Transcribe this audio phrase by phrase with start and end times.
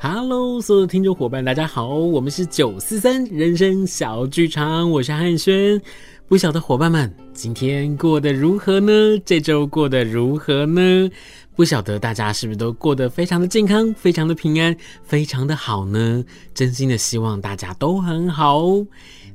[0.00, 5.82] Hello，所有的听众伙伴，大家好，我们是九四三人生小剧场，我是汉轩。
[6.28, 8.92] 不晓得伙伴们今天过得如何呢？
[9.24, 11.10] 这周过得如何呢？
[11.56, 16.24] 不晓得大家是不是都过得非常的健康，非常的平安，非常的好呢？
[16.54, 18.68] 真心的希望大家都很好。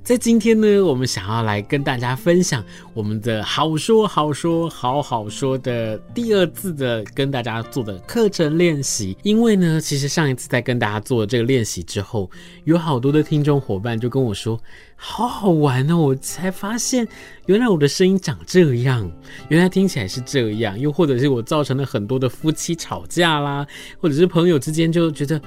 [0.03, 2.61] 在今天呢，我们想要来跟大家分享
[2.93, 9.17] 我们的好说好说好好说的第二次的跟大家做的课程练习。
[9.23, 12.29] 因为呢，其实上一次在跟大家做这个练习之后，
[12.65, 14.59] 有好多的听众伙伴就跟我说，
[14.97, 15.95] 好好玩哦！
[15.95, 17.07] 我才发现
[17.45, 19.09] 原来我的声音长这样，
[19.47, 23.65] 原来听起来是这样，又或者是我造成了很多的夫妻吵架啦，
[24.01, 25.41] 或者是朋友之间就觉得。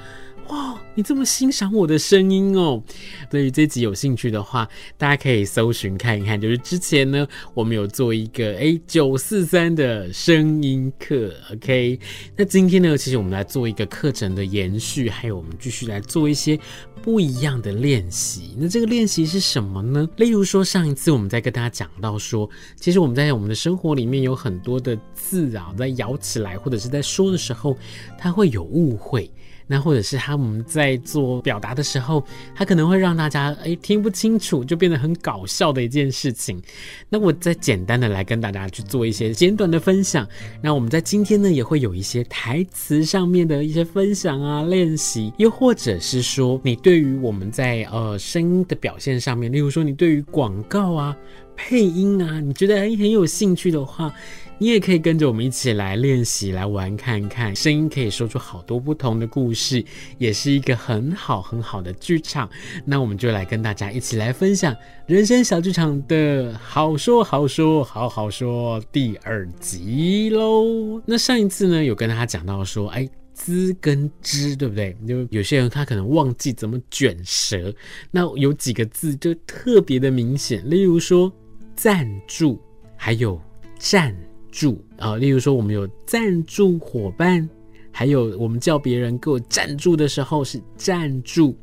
[0.49, 2.81] 哇，你这么欣赏我的声音哦！
[3.29, 4.65] 对于这集有兴趣的话，
[4.97, 6.39] 大家可以搜寻看一看。
[6.39, 11.99] 就是之前呢，我们有做一个诶九四三的声音课，OK。
[12.37, 16.57] 那今天呢，其实我们来做一个课程的延续，还有我们继续来做一些
[17.01, 18.55] 不一样的练习。
[18.57, 20.07] 那这个练习是什么呢？
[20.15, 27.77] 例如说，上一次我们在跟大家讲到说，其实我们在我们的生活里面有很多的字啊，在咬起来或者是在说的时候，
[28.17, 29.29] 它会有误会。
[29.67, 32.23] 那或者是他们在做表达的时候，
[32.55, 36.61] 他可能会让大家诶听不清楚，就变得很搞笑的一件事情。
[37.09, 40.27] 那我再简单的来跟大家去做一些简短的分享。
[40.61, 51.15] 那我们在今天呢，也会有一些台词上面的一些分享啊、练习，又或者是说，你对于我们在呃声音的表现上面，例如说你对于广告啊、
[51.55, 54.13] 配音啊，你觉得诶很有兴趣的话。
[54.59, 59.83] 你也可以跟着我们一起来练习，来玩看看，声音可以说出好多不同的故事，
[60.17, 62.49] 也是一个很好很好的剧场。
[62.83, 71.01] 那我们就来跟大家一起来分享人生小剧场的好说好说好好说第二集喽。
[71.05, 74.97] 那上一次呢，有跟大家讲到说，哎，滋跟之，对不对？
[75.07, 77.71] 就有些人他可能忘记怎么卷舌，
[78.09, 81.31] 那有几个字就特别的明显，例如说
[81.75, 82.59] 赞助，
[82.95, 83.39] 还有
[83.77, 84.15] 站。
[84.51, 87.47] 助啊，例如说我们有赞助伙伴，
[87.91, 91.55] 还有我们叫别人给我赞助的时候是赞助，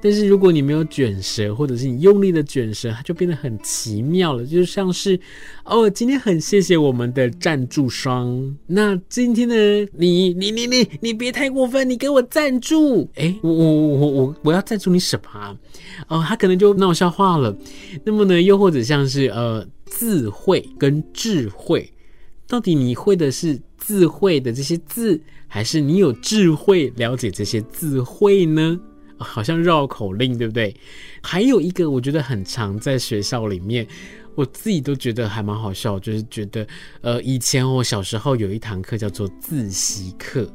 [0.00, 5.18] 但是如果你没有卷舌，或者是你用力的卷舌，它就变得很奇妙了，就像是
[5.64, 9.54] 哦，今天很谢谢我们的赞助商，那今天呢，
[9.96, 15.56] 你你你你你别太过分，你给我赞助，哎，我我我我我我要赞助你什么啊？
[16.08, 17.56] 哦，他可能就闹笑话了。
[18.04, 21.90] 那么呢，又或者像是呃，智慧跟智慧。
[22.54, 28.78] 到底你会的是字汇的这些字，还是你有智慧了解这些字汇呢？
[29.18, 30.72] 好像绕口令，对不对？
[31.20, 33.84] 还有一个我觉得很常在学校里面，
[34.36, 36.64] 我自己都觉得还蛮好笑，就是觉得
[37.00, 40.48] 呃，以前我小时候有一堂课叫做自习课，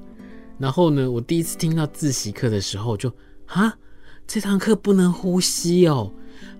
[0.58, 3.16] 然后呢，我第一次听到自习课的时候就，就
[3.48, 3.78] 啊，
[4.26, 6.10] 这堂课不能呼吸哦。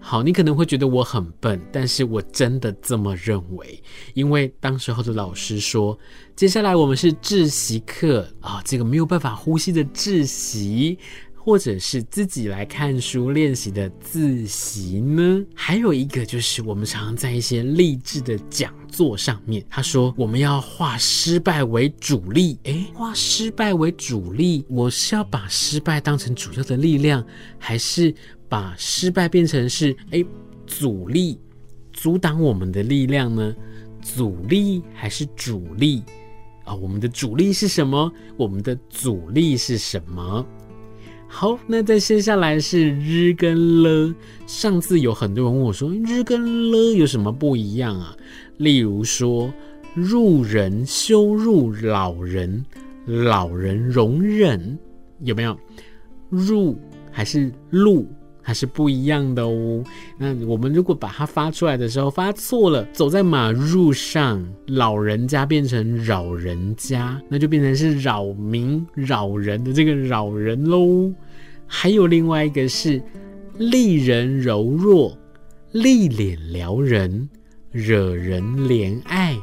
[0.02, 3.82] 好，你可能会觉得我很笨，但是我真的这么认为，
[4.14, 5.98] 因为当时候的老师说，
[6.36, 10.98] 接下来我们是自习课啊，这个没有办法呼吸的自习，
[11.36, 15.46] 或者是自己来看书练习的自习呢？
[15.54, 27.24] 还有一个就是我们常常在一些励志的讲座上面，他说我们要化失败为主力，诶，化失败为主力，我是要把失败当成主要的力量，
[27.58, 28.16] 还是？
[28.50, 30.26] 把失败变成是诶
[30.66, 31.40] 阻力，
[31.94, 33.56] 阻挡我们的力量呢？
[34.02, 36.02] 阻力还是主力
[36.66, 36.74] 啊？
[36.74, 38.12] 我们的主力是什么？
[38.36, 40.46] 我们的阻力是什么？
[41.28, 44.16] 好，那再接下来是日跟了。
[44.48, 48.16] 上次有很多人问我说，日跟了有什么不一样啊？
[48.58, 49.54] 例如说，
[49.94, 52.66] 入人羞辱老人，
[53.06, 54.80] 老人容忍，
[55.20, 55.56] 有没有？
[56.30, 56.80] 入
[57.12, 58.08] 还是路？
[58.50, 59.84] 它是不一样的哦。
[60.18, 71.14] 那我们如果把它发出来的时候发错了，走在马路上，老人家变成扰人家，那就变成是扰民扰人的这个扰人喽。
[71.68, 73.00] 还有另外一个是
[73.60, 75.16] 丽人柔弱，
[75.74, 77.30] 丽脸撩人，
[77.72, 79.38] 惹人怜爱。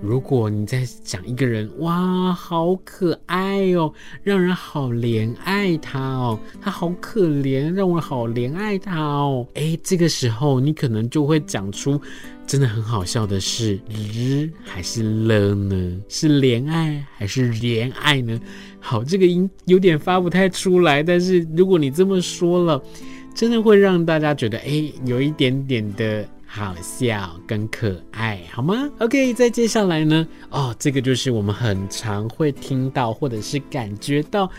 [0.00, 3.92] 如果你在讲一个人，哇，好可爱哦，
[4.22, 9.46] 让人好怜爱他哦，他好可怜，让我好怜爱他哦。
[9.54, 12.00] 诶，这个时候你可能就会讲出
[12.46, 16.00] 真的很好笑的是，日还是了呢？
[16.08, 18.40] 是怜爱还是怜爱呢？
[18.80, 22.82] 好，这个音有点发不太出来，但是如果你这么说了，
[23.34, 26.26] 真的会让大家觉得，诶，有一点点的。
[26.54, 30.28] 好笑跟可爱，好吗？OK，再接下来呢？
[30.50, 34.50] 哦，这个就是我们很常会听到或者是感觉到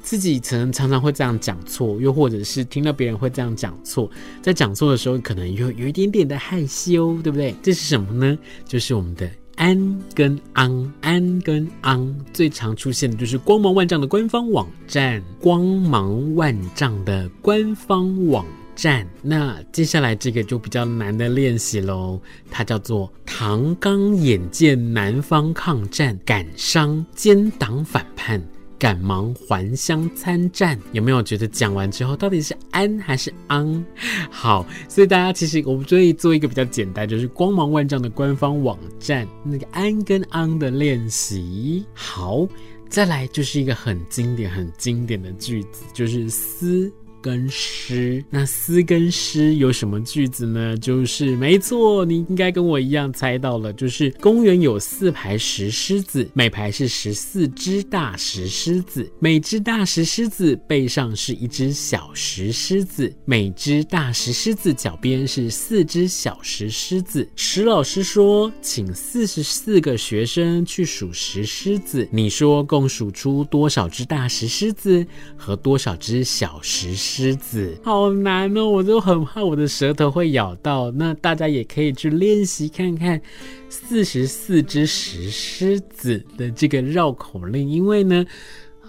[0.00, 4.10] 自己曾常常会这样讲错，又或者是听到别人会这样讲错，
[4.40, 7.54] 在讲错的时候可能有有一点点的害羞，对不对？
[7.62, 8.38] 这是什么呢？
[8.66, 9.30] 就是我们的。
[9.56, 18.44] 安跟昂，安跟昂最常出现的就是光芒万丈的官方网站，光芒万丈的官方网
[18.74, 19.06] 站。
[19.22, 28.42] 那接下来这个就比较难的练习喽，它叫做唐刚眼见南方抗战，感伤奸党反叛。
[28.76, 33.82] 赶忙还乡参战，有没有觉得讲完之后到底是安还是昂？
[34.30, 41.86] 好，所以大家其实我们可以做一个比较简单，就是光芒万丈的官方网站那个安跟昂的练习。
[41.94, 42.46] 好，
[42.90, 46.92] 再来就是一个很经典、很经典的句子，就是思。
[47.24, 50.76] 跟诗，那诗跟诗有什么句子呢？
[50.76, 67.26] 就是没错，你应该跟我一样猜到了，就是公园有四排石狮子，每排是十四只大石狮子，每只大石狮子背上是一只小石狮子，每只大石狮子脚边是四只小石狮子。
[67.36, 75.06] 石老师说，请四十四个学生去数石狮子，你说共数出多少只大石狮子
[75.38, 77.13] 和多少只小石狮？
[77.16, 80.90] 狮子好难哦，我都很怕我的舌头会咬到。
[80.90, 83.20] 那大家也可以去练习看看
[83.68, 88.26] 四十四只石狮子的这个绕口令，因为呢，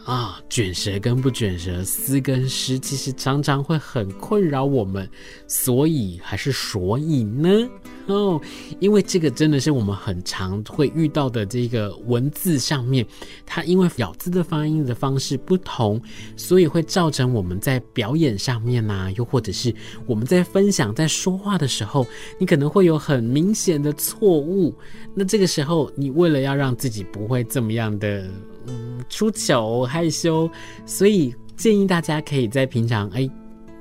[0.06, 5.08] 啊，卷舌跟不卷舌，丝跟诗，其实常常会很困扰我们。
[5.48, 7.70] 所以还是所以呢？
[8.08, 8.40] 哦，
[8.80, 13.06] 因为这个真的是我们很常会遇到的这个文字上面，
[13.46, 16.00] 它因为咬字的发音的方式不同，
[16.36, 19.74] 所以会造成我们在表演上面啊，又或者是
[20.06, 22.06] 我们在分享、在说话的时候，
[22.40, 24.76] 你可能会有很明显的错误。
[25.16, 28.30] 那这个时候，你为了要让自己不会这么样的
[28.68, 30.48] 嗯出糗害羞，
[30.86, 33.28] 所以建议大家可以在平常哎。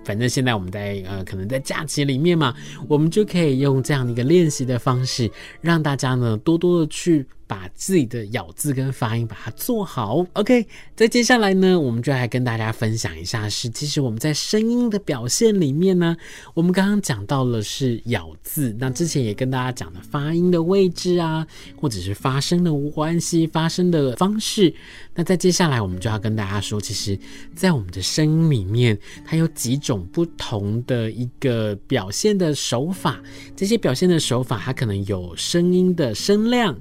[0.05, 2.55] 反正现在我们在呃，可能在假期里面嘛，
[2.89, 5.31] 我们就可以用这样的一个练习的方式，
[5.61, 7.27] 让大家呢多多的去。
[7.47, 10.67] 把自己的咬字跟发音把它做好，OK。
[10.97, 16.17] 再接下来呢，我们就来跟大家分享一下是，其实我们在声音的表现里面呢，
[16.55, 21.47] 我们刚刚讲到了是咬字，那之前也跟大家讲了发音的位置啊，
[21.77, 24.73] 或者是发声的关系、发声的方式。
[25.15, 27.19] 那在接下来，我们就要跟大家说，其实，
[27.55, 33.21] 在我们的声音里面，它有几种不同的一个表现的手法。
[33.55, 36.77] 这些表现的手法，它可能有声音的声量。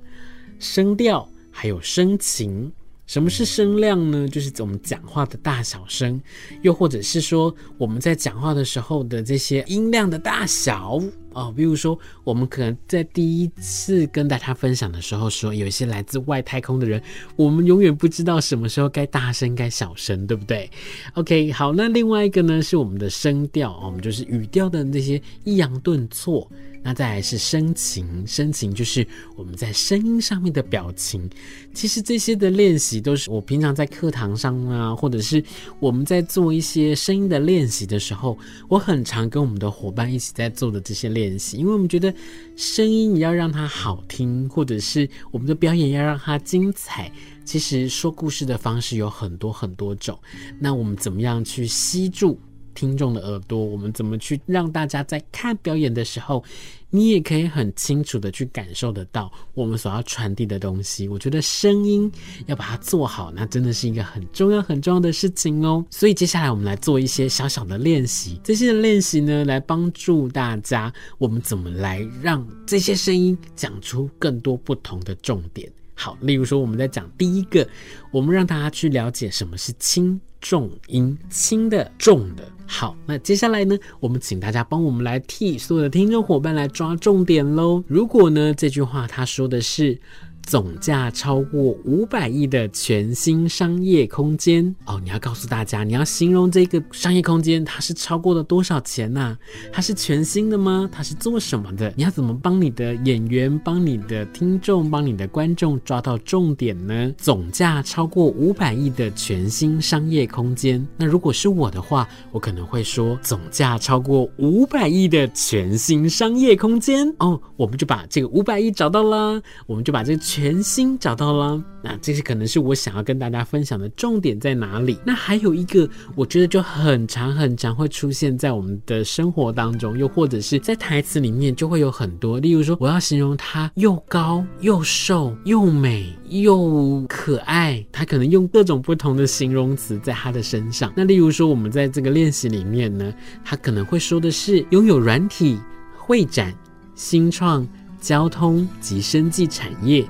[0.64, 2.72] 声调还有声情，
[3.06, 4.28] 什么是声量呢？
[4.28, 6.20] 就是我们讲话的大小声，
[6.62, 11.00] 又或者是说我们在讲话的时候的这些音量的大小。
[11.34, 17.02] 哦，比如说，我们可能在第一次跟大家分享的时候说，有一些来自外太空的人，
[17.36, 20.70] 我们永远不知道什么时候该大声该小声，对不对
[21.16, 26.48] ？OK，好，那另外一个呢是我们的声调，我们就是语调的那些抑扬顿挫。
[26.84, 31.30] 那再来是深情，深情就是我们在声音上面的表情。
[31.74, 35.44] 其实这些的练习都是我平常在课堂上啊，或者是
[35.80, 38.38] 我们在做一些声音的练习的时候，
[38.68, 41.58] 我很常跟我们的伙伴一起在做的这些练习。
[41.58, 42.14] 因为我们觉得
[42.56, 47.12] 声音也要让它好听，或者是我们的表演要让它精彩。
[47.46, 50.18] 其实说故事的方式有很多很多种，
[50.60, 52.40] 那我们怎么样去吸住
[52.74, 56.44] 听众的耳朵，我们怎么去让大家在看表演的时候，
[56.90, 61.08] 你也可以很清楚的去感受得到我们所要传递的东西。
[61.08, 62.12] 我觉得声音
[62.46, 65.84] 要把它做好，那真的是一个很重要很重要的事情哦。
[65.90, 75.72] 所以接下来我们来做一些小小的练习，这些练习呢，来帮助大家，我们怎么来让这些声音讲出更多不同的重点。
[76.04, 77.66] 好，例如说我们在讲第一个，
[78.12, 82.44] 我们让大家去了解什么是轻重音，轻的、重的。
[82.68, 87.82] 好，那接下来呢，我们请大家帮我们来替所有的听众伙伴来抓重点喽。
[87.88, 89.98] 如果呢，这句话他说的是。
[90.46, 99.36] 总价超过五百亿的全新商业空间哦，你要告诉大家，你要形容这个商业空间，它是超过了多少钱呐？
[99.72, 100.88] 它是全新的吗？
[100.92, 101.92] 它是做什么的？
[101.96, 107.14] 你要怎么帮你的演员、帮你的听众、帮你的观众抓到重点呢？
[107.18, 110.86] 总价超过五百亿的全新商业空间。
[110.98, 117.12] 那如果是我的话，我可能会说总价超过五百亿的全新商业空间。
[117.20, 120.33] 哦，我们就把这个五百亿找到了，我们就把这个。
[120.34, 121.64] 全新找到了。
[121.84, 124.98] 那这些可能是我想要跟大家分享的重点在哪里？
[125.06, 132.40] 那还有一个，我觉得就很常很常会出现在我们的生活当中，又或者是在台词里面就会有很多。
[132.40, 140.92] 例如说，我要形容他又高又瘦又美又可爱，他可能用各种不同的形容词在他的身上。
[140.98, 143.14] 那例如说，我们在这个练习里面呢，
[143.46, 145.60] 他可能会说的是拥有软体、
[145.96, 146.52] 会展、
[146.96, 147.68] 新创、
[148.02, 150.04] 交通及生技产业。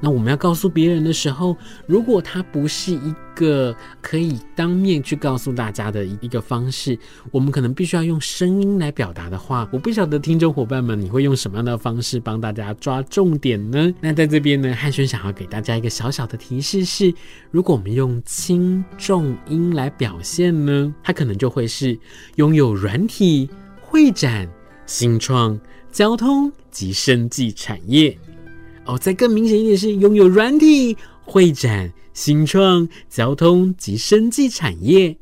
[0.00, 6.98] 那我们要告诉别人的时候，如果它不是一个可以当面去告诉大家的一个方式，
[7.30, 13.92] 我们可能必须要用声音来表达的话，我不晓得听众伙伴们你会用什么样的方式帮大家抓重点呢？
[14.00, 17.12] 那在这边呢，汉轩想要给大家一个小小的提示是，
[17.50, 21.98] 如果我们用轻重音来表现呢，它可能就会是
[22.36, 23.50] 拥有软体、
[23.80, 24.48] 会展、
[24.86, 25.58] 新创、
[25.90, 28.16] 交通及生技产业。
[28.88, 35.14] 哦，再更明显一点是拥有软体、会展、新创、交通及生技产业，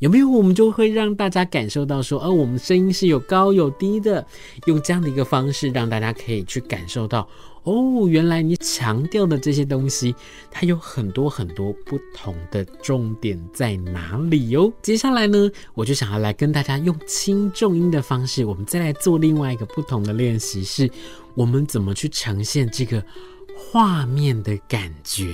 [0.00, 0.28] 有没有？
[0.28, 4.26] 我们就会让大家感受到说，哦，我们声音是有高有低的，
[4.66, 7.28] 用这样的一个方式，让大家可以去感受到，
[7.64, 10.14] 哦，原来你强调的这些东西，
[10.50, 14.72] 它有很多很多不同的重点在哪里哟。
[14.80, 20.90] 接下来呢，我就想要来跟大家用轻重音的方式，我们再来做另外一个不同的练习是。
[21.34, 23.02] 我们怎么去呈现这个
[23.56, 25.26] 画面的感觉？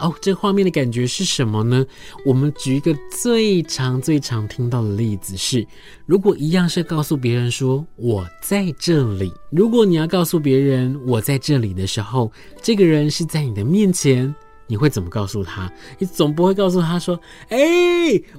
[0.00, 1.84] 哦，这画面的感觉是什么呢？
[2.24, 5.66] 我们举一个最常、最常听到的例子是：
[6.06, 14.34] 如果一样是告诉别人说“我在这里”，如果你要告诉别人“我在这里”的时候，这个人是在你的面前，
[14.66, 15.70] 你会怎么告诉他？
[15.98, 17.58] 你总不会告诉他说：“哎，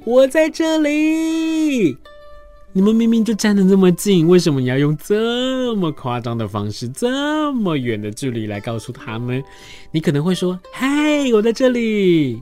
[0.03, 1.95] 我在这里。”
[2.73, 9.43] 你们明明就站得这么近，为什么你要用这么夸张的方式，这么远的距离来告诉他们？
[9.91, 10.87] 你可能会说：“嗨，
[11.33, 12.41] 我在这里。”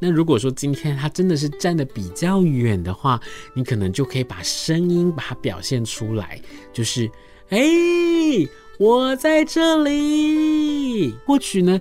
[0.00, 3.20] 那如果说今天他真的是站得比较远的话，
[3.52, 6.40] 你可能就可以把声音把它表现出来，
[6.72, 7.10] 就是
[7.50, 7.60] ：“哎，
[8.78, 11.78] 我在这里。”或许呢，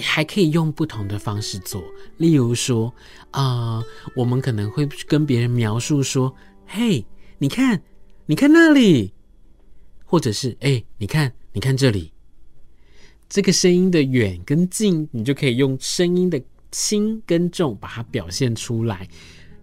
[0.00, 1.84] 还可以用不同的方式做，
[2.16, 2.90] 例如说，
[3.32, 3.84] 啊、
[4.16, 7.04] 我们可能会跟别人描述说：“嘿。”
[7.38, 7.80] 你看，
[8.26, 9.12] 你看那里，
[10.04, 12.12] 或者是哎，你看，你看这里，
[13.28, 16.42] 这个声音的远跟近，你就可以用声音的
[16.72, 19.08] 轻跟重把它表现出来。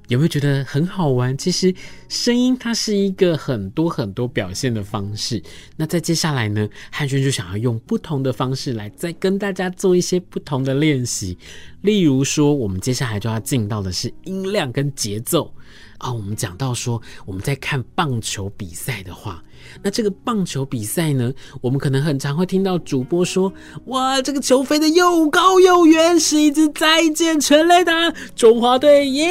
[0.08, 1.36] 有没有觉得很好玩？
[1.36, 1.74] 其实
[2.08, 5.42] 声音它是一个很多很多表现的方式。
[5.76, 11.36] 那在接下来呢，汉轩就想要用不同的方式来再跟大家做一些不同的练习。
[11.82, 15.52] 例如说，我们接下来就要进到的是音量跟节奏。
[15.98, 19.44] 啊，我们讲到说，我们在看棒球比赛的话，
[19.82, 23.52] 那这个棒球比赛呢，我们可能很常会听到主播说
[23.88, 29.30] ：“哇，这个球飞得又高又远，是一支再见全垒打，中华队赢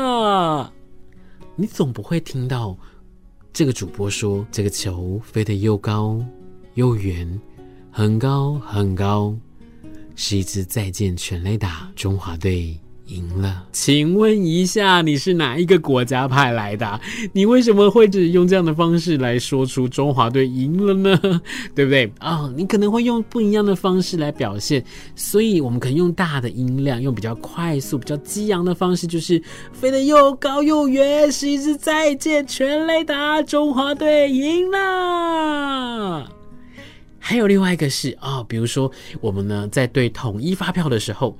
[0.00, 0.72] 了。”
[1.56, 2.76] 你总不会听到
[3.52, 6.22] 这个主播说：“这个球飞得又高
[6.74, 7.40] 又远，
[7.90, 9.34] 很高很高，
[10.14, 17.00] 是一支再见全垒打，中华队。”赢了，请问一下，你是哪一个国家派来的？
[17.32, 21.16] 你为什么会只用这样的方式来说出中华队赢了呢？
[21.72, 22.12] 对不对？
[22.18, 24.84] 啊、你可能会用不一样的方式来表现，
[25.14, 29.40] 所以我们可以用大的音量，用比较快速、比较激昂的方式，就是
[29.72, 36.28] 飞得又高又远，是一支再见全雷达，中华队赢了。
[37.20, 41.38] 还有另外一个是啊、哦，比如说我们呢在对统一发票的时候。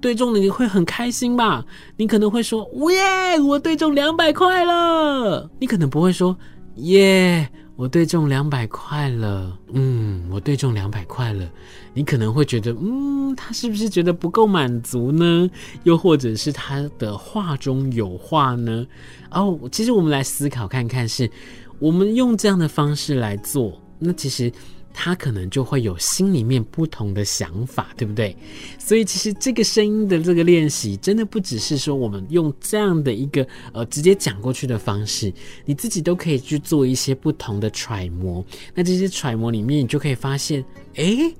[0.00, 1.64] 对中了你会很开心吧？
[1.96, 6.36] 你可能会说：“耶，我对中两百块了。”你可能不会说
[6.76, 11.48] ：“耶，我对中两百块了。”嗯，我对中两百块了。
[11.94, 15.50] 你可能会觉得：“嗯，他是不是觉得不够满足呢？
[15.84, 18.86] 又或者是他的话中有话呢？”
[19.32, 21.30] 哦，其实我们来思考看看，是
[21.78, 24.52] 我们用这样的方式来做，那其实。
[24.98, 28.34] 他可能就会有心里面不同的想法，对不对？
[28.78, 35.30] 所以其实这个声音的这个练习，真的不只是说我们用这样的一个呃直接讲过去的方式，
[35.66, 38.42] 你自己都可以去做一些不同的揣摩。
[38.74, 41.30] 那这些揣摩里面，你就可以发现，诶，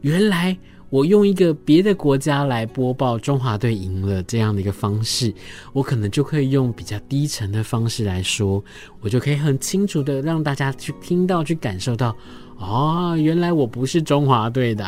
[0.00, 0.56] 原来
[0.88, 5.32] 我用一个别的国家来播报中华队赢了这样的一个方式，
[5.74, 8.64] 我可能就可以用比较低沉的方式来说，
[9.02, 12.16] 我就可以很清楚的让大家去听到、去感受到。
[12.58, 14.84] 哦，原来我不是中华队的，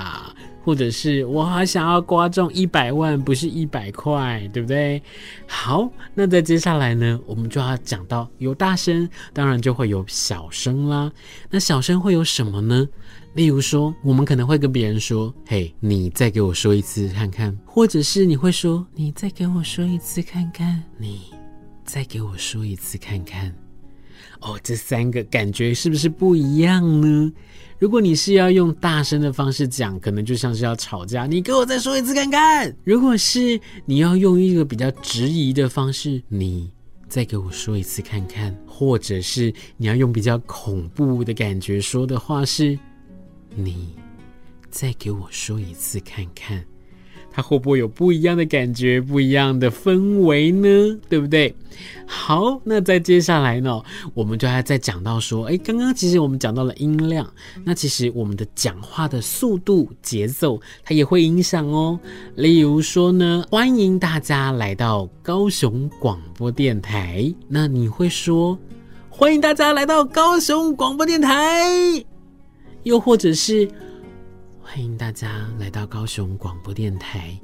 [0.65, 5.03] 或者是我还想要刮中一百万，不是一百块，对不对？
[5.47, 11.11] 好，那在接下来呢，我们就要讲到有大声，当然就会有小声啦。
[11.51, 12.89] 那小声会有什么呢？
[13.35, 21.23] 例如说，我们可能会跟别人说：“嘿，你再给我说一次看看。”或者是你会说：“你再给我说一次看看。”你
[21.85, 23.53] 再给我说一次看看。
[24.45, 27.33] 哦，这三个感觉是不是不一样呢？
[27.79, 31.27] 如果你是要用大声的方式讲，可能就像是要吵架。
[31.27, 32.75] 你给我再说一次看看。
[32.85, 36.71] 如果是你要用一个比较质疑的方式，你
[37.09, 38.55] 再给我说一次看看。
[38.67, 42.79] 或者是你要用比较恐怖的感觉说的话是。
[43.57, 43.95] 你
[44.69, 46.65] 再给我说一次看看，
[47.35, 50.97] 它会不会有不一样的感觉、不一样的氛围呢？
[51.09, 51.53] 对不对？
[52.07, 53.83] 好，那再接下来呢，
[54.15, 57.29] 我们就还在讲到说，哎，刚刚其实我们讲到了音量，
[57.65, 61.99] 那其实我们的讲话的速度、节奏，它也会影响哦。
[62.37, 68.57] 例如说呢，欢迎大家来到高雄广播电台，那你会说，
[69.11, 71.65] 欢迎大家来到高雄广播电台。
[72.85, 73.67] 又或者是
[74.65, 77.39] 欢迎大家来到高雄广播电台，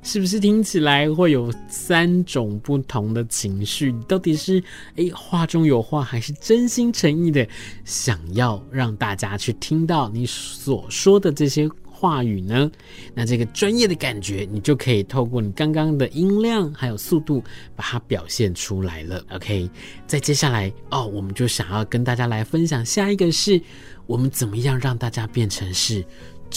[0.00, 3.92] 是不是听起来会有三种不同的情绪？
[4.06, 4.62] 到底是
[4.94, 7.46] 诶话中有话，还是真心诚意的
[7.84, 12.70] 想要让大家去听到你所说的这些话语呢？
[13.12, 17.42] 那这个专业的感觉，你就可以透过你刚刚的音量还有速度
[17.74, 19.22] 把它表现出来了。
[19.32, 19.68] OK，
[20.06, 23.60] 在接下来哦，我们就想要跟大家来分享下一个是。
[24.06, 26.04] 我们怎么样让大家变成是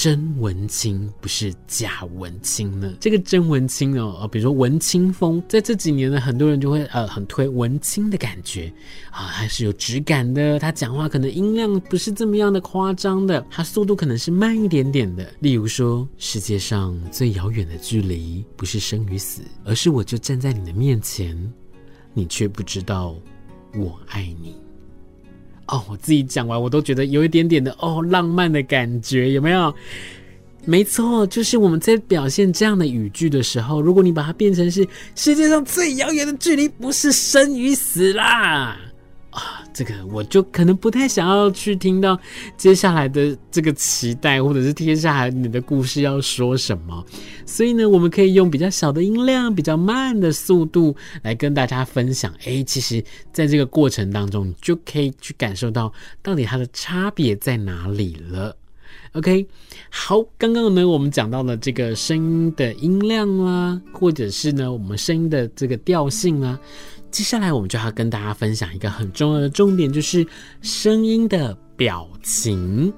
[0.02, 2.94] 真文青，不是假文青呢？
[3.02, 8.72] 这个真文青哦，比如说文青风，在这几年呢，很多人就会呃很推文青的感觉
[9.12, 10.58] 啊，还是有质感的。
[10.58, 15.34] 他讲话可能音量不是这么样的夸张的，他速度可能是慢一点点的。
[15.42, 21.38] 例如说，世界上最遥远的距离不是生与死，而是我就站在你的面前，
[22.14, 23.18] 你却不知道
[23.76, 24.56] 我爱你。
[25.72, 29.74] 哦，我自己讲完，我都觉得有一点点的哦浪漫的感觉，有没有？
[30.66, 34.86] 没错，就是我们在表现这样的语句的时候，如果你把它变成是
[35.16, 38.78] 世界上最遥远的距离，不是生与死啦。
[39.30, 42.20] 啊，这个我就可能不太想要去听到
[42.58, 47.02] 接下来的这个期待，或者是接下来你的故事要说什么。
[47.46, 52.30] 所以呢，我们可以用比较小的音量、比较慢的速度来跟大家分享。
[52.44, 58.54] 诶，其实在这个过程当中，你就可以去感受到到底它的差别在哪里了。
[59.14, 59.48] OK，
[59.90, 66.60] 好，刚刚呢，我们讲到了这个声音的音量啊，或者是呢，我们声音的这个调性啊。
[67.12, 70.26] 接下来我们就要跟大家分享一个很重要的重点，就是
[70.62, 72.94] 声音的表情。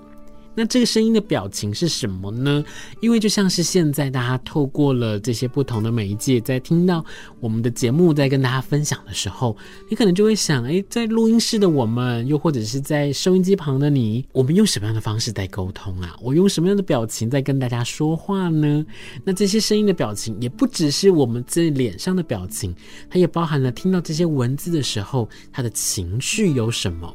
[0.61, 2.63] 那这个声音的表情是什么呢？
[2.99, 7.03] 因为就像是现在大家透过了这些不同的媒介，在听到
[7.39, 9.57] 我们的节目在跟大家分享的时候，
[9.89, 16.15] 你可能就会想：诶，在录音室的我们，又或者是在收音机旁的你，我们用什么样的方式在沟通啊？
[16.21, 18.85] 我用什么样的表情在跟大家说话呢？
[19.23, 22.71] 那这些声音的表情也不只是我们这脸上的表情，
[23.09, 27.11] 它也包含了听到这些文字的时候，它的情绪有什么。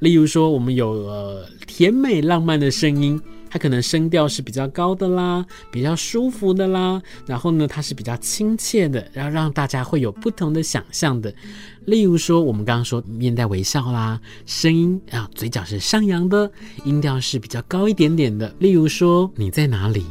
[0.00, 7.02] 例如说，我们有呃甜美浪漫的声音，它可能声调是比较高的啦，比较舒服的啦。
[7.26, 11.34] 然后呢，它是比较亲切的，然后让大家会有不同的想象的。
[11.84, 16.50] 例如说，我们刚刚说面带微笑啦，声音啊，嘴角是上扬的，
[16.84, 18.54] 音调是比较高一点点的。
[18.58, 20.04] 例如说，你在哪里？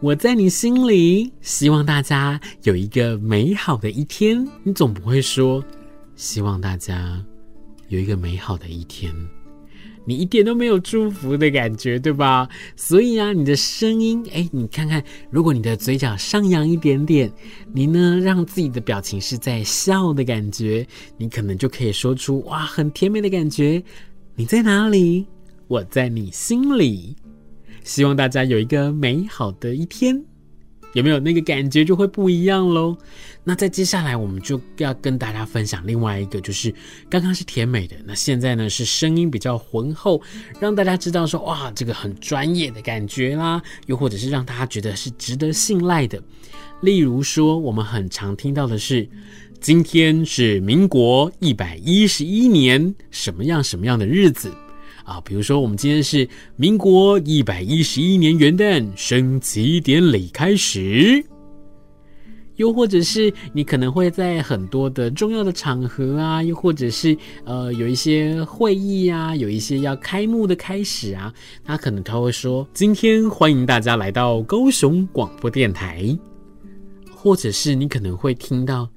[0.00, 1.30] 我在你心里。
[1.40, 4.46] 希望大家有一个美好的一天。
[4.62, 5.62] 你总不会说
[6.16, 7.22] 希望大家。
[7.90, 9.12] 有一个美好的一天，
[10.04, 12.48] 你一点都没有祝福的感觉，对吧？
[12.76, 17.30] 所以啊，你的声音，哎，你看看，如果你的嘴角上扬一点点，
[17.72, 23.82] 你呢，让自己的表情是在笑的感觉，你可能就可以说出哇，很甜美的感觉。
[24.36, 25.26] 你在哪里？
[25.66, 27.16] 我在你心里。
[27.82, 30.24] 希望大家有一个美好的一天。
[30.92, 32.96] 有没有那个感觉就会不一样喽？
[33.42, 36.74] 那在接下来我们就要跟大家分享另外一个，就是
[37.08, 40.20] 刚刚是甜美的，那现在呢是声音比较浑厚，
[40.60, 46.22] 让大家知道说哇，这个很专业的感觉啦，又或者是让大家觉得是值得信赖的。
[46.82, 49.08] 例如说，我们很常听到的是，
[49.60, 54.52] 今天是民国一百一十一年什么样什么样的日子。
[55.10, 61.24] 啊，比如说，我们今天是民国一百一十一年元旦升旗典礼开始，
[62.54, 76.16] 又或者是你可能会在很多的重要的场合啊，又或者是呃有一些会议啊，有一些要开幕的开始啊，他可能他会说：“今天欢迎大家来到高雄广播电台。”
[77.12, 78.88] 或者是你可能会听到：“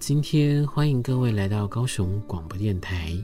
[0.00, 3.14] 今天欢迎各位来到高雄广播电台。”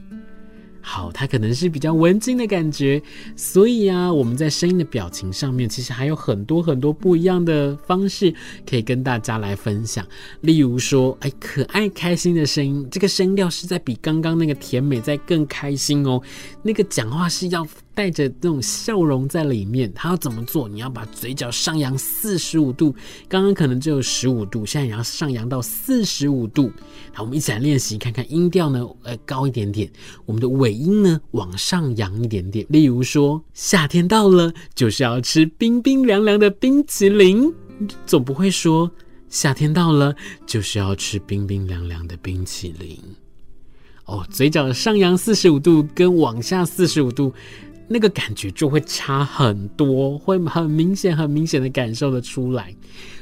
[0.89, 3.03] 好，它可能是比较文静的感觉，
[3.35, 8.33] 所以啊，我们在声音的表情上面，其实还有很多很多不一样的方式
[8.65, 10.07] 可以跟大家来分享。
[10.43, 16.23] 例如说，哎，可爱开心的声音，这个声调是在比刚刚那个甜美在更开心哦。
[16.63, 20.69] 那个讲话是要带着那种笑容在里面，他要怎么做？
[20.69, 22.95] 你要把嘴角上扬四十五度，
[23.27, 26.71] 刚刚可能只有十五度，现在也要上扬到四十五度。
[27.15, 29.91] 好，我们一起来练习看看音调呢，呃，高一点点，
[30.27, 32.67] 我们的尾音呢往上扬一点点。
[32.69, 37.51] 例如说，夏天到了，就是要吃冰冰凉凉的冰淇淋，
[38.05, 38.91] 总不会说
[39.31, 42.99] 夏天到了就是要吃冰冰凉凉的冰淇淋。
[44.05, 47.33] 哦，嘴角上扬四十五度跟往下四十五度。
[47.89, 52.75] 那个感觉就会差很多，会很明显、很明显的感受得出来。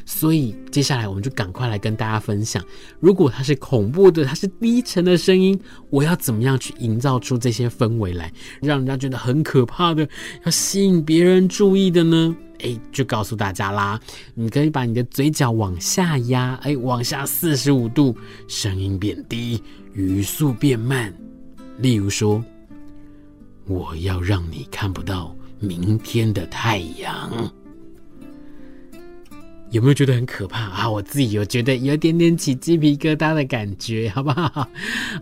[0.06, 2.62] 所以接下来我们就赶快来跟大家分享，
[3.00, 10.06] 如果它是恐怖的，它是低沉的声音，我要怎么样去营造出这些氛围来，让人家觉得很可怕的，
[10.44, 12.36] 要吸引别人注意的呢？
[12.60, 13.98] 哎，就告诉大家啦，
[14.34, 18.14] 你可以把你的嘴角往下压，哎，往下四十五度，
[18.46, 19.62] 声音变低，
[19.94, 21.12] 语速变慢。
[21.78, 22.44] 例如说。
[23.66, 27.52] 我要让你看不到明天的太阳。
[29.70, 30.88] 有没有觉得很可怕啊？
[30.88, 34.68] 我自己有觉得有点点起鸡皮疙瘩的感觉， 好不好？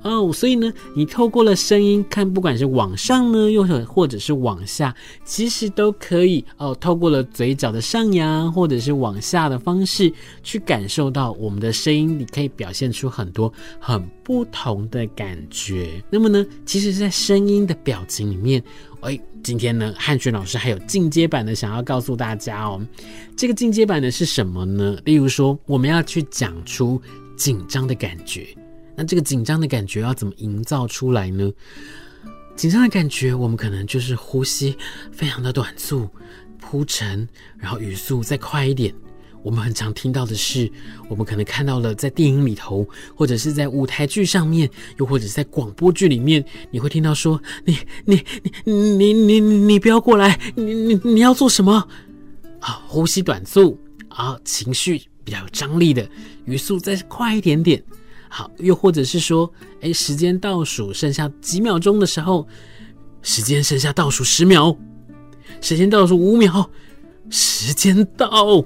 [0.03, 6.75] 哦，所以呢，你透过了声音看，不管是往上呢，又或者是往下，其实都可以哦。
[6.79, 13.51] 透过了嘴角的上扬或者是往下的方式，去感受到我们的声音，你可以表现出很多
[13.81, 16.03] 很不同的感觉。
[16.11, 18.63] 那么呢，其实是，在声音的表情里面。
[19.01, 22.81] 哎，今天呢，汉轩老师还有进阶版的想要告诉大家哦。
[23.37, 24.97] 这个进阶版的是什么呢？
[25.05, 27.03] 例如说，我们要去讲出
[27.37, 28.47] 紧张的感觉。
[28.95, 31.51] 那这个紧张的感觉要怎么营造出来呢？
[32.55, 34.77] 紧张的感觉，我们可能就是呼吸
[35.11, 36.09] 非常的短促、
[36.61, 37.27] 铺陈，
[37.59, 38.95] 然后语速再快一点。
[39.43, 40.71] 我们很常听到的是，
[41.09, 48.23] 我们可能看到了在电影里头，或者是在舞台剧上面，又或者是在广播剧里面，你会听到说：“你、你、
[48.65, 50.39] 你、你、你、你不要过来！
[50.55, 51.87] 你、你、你要做什么？”
[52.61, 53.77] 啊，呼吸短促
[54.09, 56.09] 啊，情绪比较有张力的，
[56.45, 57.83] 语速再快一点点。
[58.29, 62.47] 好，又或者是说，哎，时间倒数剩下几秒钟的时候，
[63.23, 64.77] 时间剩下倒数十秒，
[65.61, 66.71] 时间倒数五秒，
[67.29, 68.65] 时间到。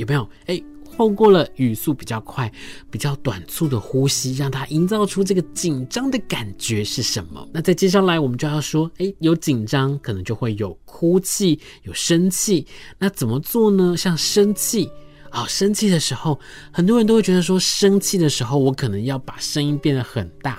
[0.00, 0.26] 有没有？
[0.46, 0.60] 哎，
[0.96, 2.50] 透过了语速比较快、
[2.90, 7.46] 比较短促的呼吸，让它营造出这个紧张的感觉是什么？
[7.52, 12.66] 那在接下来我们就要说，哎，有紧张，可能就会有哭泣、有生气。
[12.98, 13.94] 那怎么做呢？
[13.96, 14.90] 像生气。
[15.30, 16.38] 啊、哦，生气的时候，
[16.72, 20.58] 很多人都会觉得说，生气的时候我可能要把声音变得很大。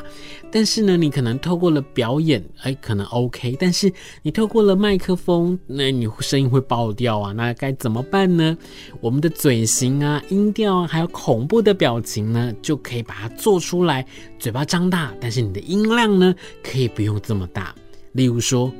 [0.53, 3.55] 但是呢，你可能透过了表演，哎，可能 OK。
[3.60, 8.57] 但是你透过了麦克风，那你声音会爆掉啊，那该怎么办呢？
[8.99, 14.05] 我们的嘴型啊、音调啊，还有恐怖的表情呢，就可以把它做出来。
[14.39, 17.73] 嘴巴张大，但是你的音量呢，可以不用这么大。
[18.13, 18.71] 例如说，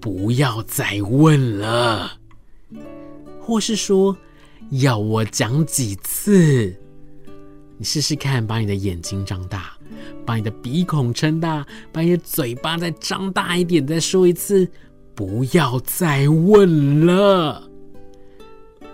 [0.00, 2.12] 不要再问了，
[3.40, 4.16] 或是说。
[4.72, 6.74] 要我讲几次？
[7.76, 9.76] 你试试看，把你的眼睛张大，
[10.24, 14.66] 把你的鼻孔撑大，把你的嘴巴再张大一点，再说一次，
[15.14, 17.70] 不要再问了。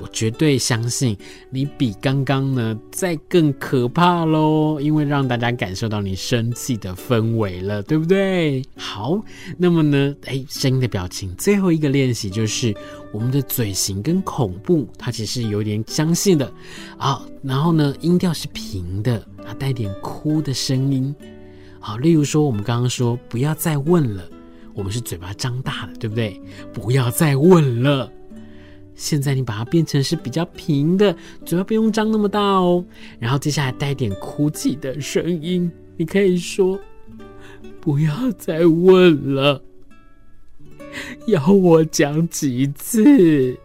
[0.00, 1.16] 我绝对相信
[1.50, 8.62] 你比刚刚呢再更可怕喽，因为让大家感受到你生气的氛围了，对不对？
[8.76, 9.20] 好，
[9.56, 12.74] 那么呢，哎，声音的表情，最后一个练习就是
[13.12, 16.52] 我们的嘴型跟恐怖，它其实有点相似的
[16.96, 17.20] 啊。
[17.42, 21.14] 然后呢，音调是平的，啊带点哭的声音。
[21.80, 24.28] 好，例如说我们刚刚说不要再问了，
[24.74, 26.40] 我们是嘴巴张大的，对不对？
[26.72, 28.12] 不要再问了。
[28.98, 32.84] 现在你把它变成是比较平的，嘴巴不用张那么大哦。
[33.20, 36.78] 然后接下来带点哭泣的声音，你可以说
[37.80, 39.62] ：“不要再问了，
[41.28, 43.56] 要我讲几次？”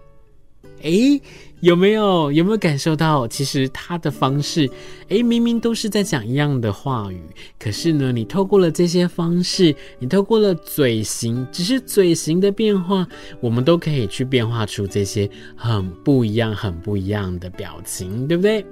[0.83, 1.19] 诶。
[1.63, 4.69] 有没有有没有感受到，其实他的方式，
[5.07, 7.23] 诶，明明都是在讲一样的话语，
[7.57, 13.07] 可是呢，你透过了这些方式，你透过了嘴型，只是嘴型的变化，
[13.39, 18.65] 我们都可以去变化出这些很不一样、很不一样的表情，对不对？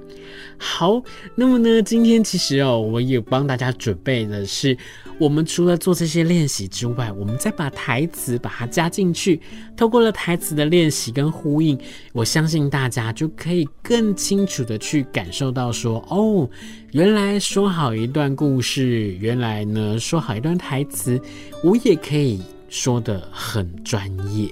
[0.58, 1.02] 好，
[1.34, 4.78] 那么呢，今天其实哦，我也帮大家准备的是，
[5.18, 9.40] 我们除了做这些练习之外，我们再把台词把它加进去，
[9.78, 11.80] 透过了台词的练习跟呼应，
[12.12, 12.81] 我相信大。
[12.82, 16.50] 大家就可以更清楚的去感受到说，哦，
[16.94, 21.22] 原来说好一段故事，原来呢说好一段台词，
[21.64, 24.50] 我也可以说的很专业。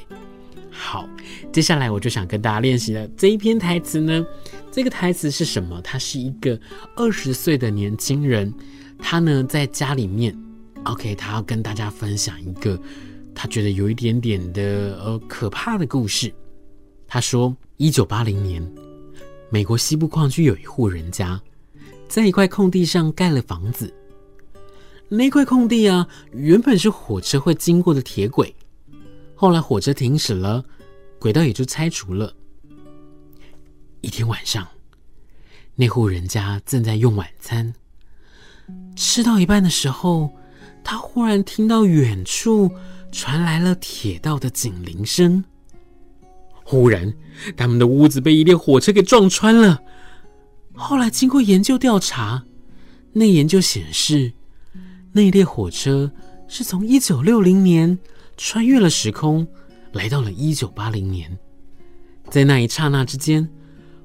[0.70, 1.10] 好，
[1.52, 4.24] 接下来我就想跟大家练习的这一篇台词呢，
[4.72, 5.82] 这个台词是什么？
[5.82, 6.60] 他是一个
[6.96, 8.54] 二十岁的年轻人，
[9.00, 10.38] 他呢在家里面
[10.84, 12.80] ，OK，他要跟大家分享一个
[13.34, 16.32] 他觉得有一点点的呃可怕的故事。
[17.12, 18.66] 他说，一九八零年，
[19.50, 21.42] 美国西部矿区有一户人家，
[22.08, 23.92] 在一块空地上盖了房子。
[25.08, 28.56] 那块空地啊，原本是火车会经过的铁轨。
[29.34, 30.64] 后来火车停驶了，
[31.18, 32.32] 轨道也就拆除了。
[34.02, 34.68] 一天晚上，
[35.74, 37.74] 那户人家正在用晚餐，
[38.96, 40.30] 吃到一半的时候，
[40.84, 42.70] 他忽然听到远处
[43.12, 45.44] 传来了铁道的警铃声。
[46.70, 47.12] 忽然，
[47.58, 49.82] 他们的屋子被一列火车给撞穿了。
[50.76, 52.44] 后来经过研究调查，
[53.14, 54.34] 那研究显示，
[55.14, 56.12] 那列火车
[56.48, 57.98] 是从一九六零年。
[58.42, 59.46] 穿越了时空，
[59.92, 61.38] 来到了一九八零年，
[62.30, 63.46] 在那一刹那之间，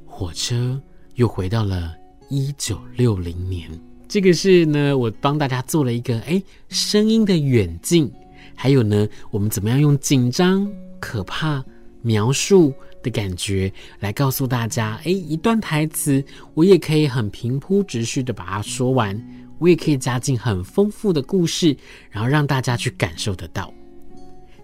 [0.05, 0.81] 火车
[1.15, 1.95] 又回到了
[2.29, 3.71] 一九六零年。
[4.09, 8.11] 这个是呢，我帮大家做了一个哎声音的远近，
[8.57, 11.65] 还有呢，我们怎么样用紧张、可怕、
[12.05, 19.19] 描述的感觉来告诉大家，哎，一段台词，我也可以很平铺直叙的把它说完，
[19.59, 21.75] 我也可以加进很丰富的故事，
[22.11, 23.73] 然后让大家去感受得到。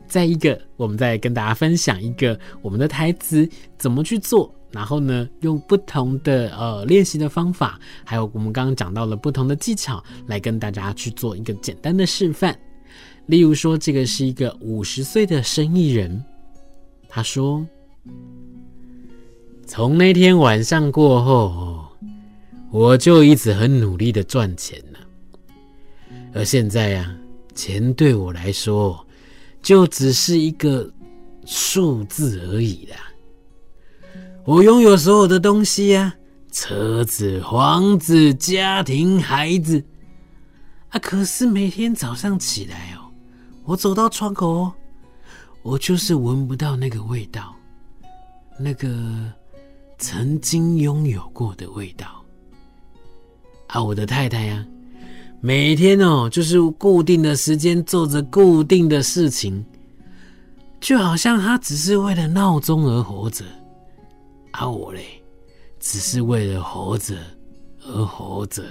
[0.06, 3.48] 再一个，我们再跟大家分享一个我们的台词
[3.78, 12.54] 怎么去做，然后呢，用不同的呃练习的方法，还有我们刚刚讲到了不同的技巧，来跟大家去做一个简单的示范。
[13.26, 16.22] 例如说，这个是一个五十岁的生意人，
[17.10, 17.66] 他说
[19.66, 21.84] ：“从那天晚上过后，
[22.70, 24.98] 我就一直很努力的赚钱了，
[26.32, 27.14] 而现在呀，
[27.54, 29.04] 钱对我来说。”
[29.62, 30.90] 就只是一个
[31.44, 32.96] 数字而已啦。
[34.46, 36.14] 我拥有所有的东西呀，
[36.50, 39.84] 车子、房子、家庭、孩子
[40.88, 43.12] 啊，可是每天早上起来哦，
[43.64, 44.72] 我走到窗口哦，
[45.62, 47.54] 我就是闻不到那个味道，
[48.58, 49.30] 那个
[49.98, 52.24] 曾经拥有过的味道。
[53.66, 54.66] 啊，我的太太呀。
[55.42, 59.64] 每天哦，就是固定的时间做着固定的事情，
[60.80, 63.44] 就好像他只是为了闹钟而活着，
[64.52, 65.02] 而、啊、我嘞，
[65.78, 67.16] 只是为了活着
[67.86, 68.64] 而活着。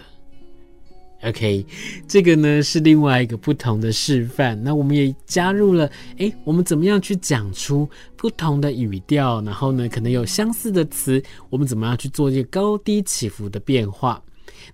[1.21, 1.65] OK，
[2.07, 4.57] 这个呢是另外一个不同的示范。
[4.63, 9.41] 那我们也加入了，诶，我们怎么样去讲出不同的语调？
[9.41, 14.21] 然后呢，可能有相似的词，我们怎么样去做一个高低起伏的变化？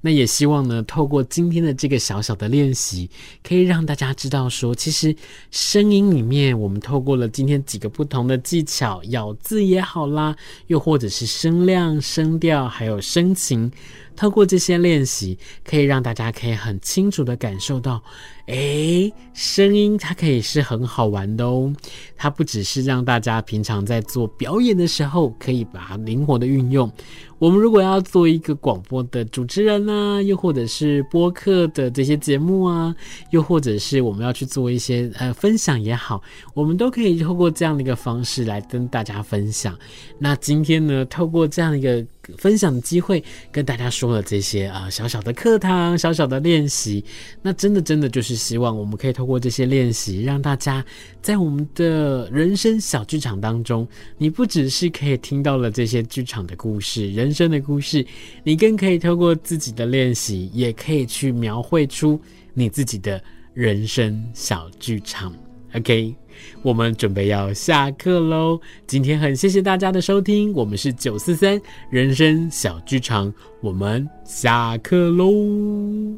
[0.02, 3.10] 那也希望呢，透过今天的这个小小的练习，
[3.44, 5.16] 可以让大家知道说，其实
[5.50, 10.36] 声音里面，我们透过了今天几个不同的技巧，咬字也好啦，
[10.68, 13.72] 又或者是声量、声调，还有声情。
[14.16, 18.02] 透过这些练习，可以让大家可以很清楚的感受到，
[18.48, 21.74] 诶，声音它可以是很好玩的哦。
[22.16, 26.92] 它不只是让大家平常在做表演的时候可以把它灵活的运用。
[27.38, 32.96] 我们如果要做一个广播的主持人啊，又或者是播客的这些节目啊，
[33.32, 36.24] 又或者是我们要去做一些呃分享也好，
[36.54, 39.78] 我们都可以透过这样的一个方式来跟大家分享。
[40.18, 42.06] 那今天呢，透过这样一个。
[42.38, 47.04] 分享的机会，跟大家说了这些啊、小小的课堂、小小的练习，
[47.42, 50.86] 那真的真的就是希望我们可以透过这些练习，让大家
[51.22, 58.06] 在我们的人生小剧场当中，你不只是可以听到了这些剧场的故事、人生的故事，
[58.44, 62.20] 你更可以透过自己的练习，也可以去描绘出
[62.54, 65.34] 你自己的人生小剧场。
[65.74, 66.25] OK。
[66.62, 76.16] 我们准备要下课喽，今天很谢谢大家的收听，我们是九四三人生小剧场，我们下课喽。